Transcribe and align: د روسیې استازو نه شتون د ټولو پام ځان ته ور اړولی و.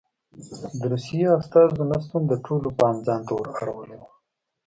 د 0.79 0.81
روسیې 0.93 1.27
استازو 1.39 1.81
نه 1.91 1.97
شتون 2.03 2.21
د 2.27 2.33
ټولو 2.45 2.67
پام 2.79 2.95
ځان 3.05 3.21
ته 3.27 3.31
ور 3.35 3.47
اړولی 3.59 3.97
و. 4.01 4.03